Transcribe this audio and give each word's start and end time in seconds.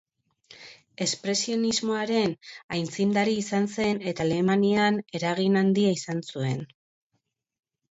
Espresionismoaren 1.05 2.33
aitzindari 2.77 3.37
izan 3.43 3.69
zen 3.75 4.01
eta 4.13 4.27
Alemanian 4.27 4.99
eragin 5.21 5.63
handia 5.65 5.95
izan 6.01 6.27
zuen. 6.33 6.69